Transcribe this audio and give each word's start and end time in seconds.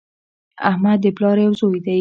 احمد 0.69 0.97
د 1.01 1.05
پلار 1.17 1.37
یو 1.45 1.53
زوی 1.59 1.79
دی 1.83 1.89